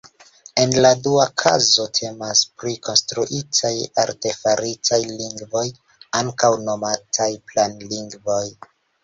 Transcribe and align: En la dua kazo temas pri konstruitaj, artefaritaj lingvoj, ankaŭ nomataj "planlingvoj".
En 0.61 0.71
la 0.83 0.91
dua 1.07 1.25
kazo 1.41 1.83
temas 1.97 2.41
pri 2.61 2.73
konstruitaj, 2.87 3.71
artefaritaj 4.05 4.99
lingvoj, 5.11 5.65
ankaŭ 6.23 6.53
nomataj 6.73 7.31
"planlingvoj". 7.53 8.43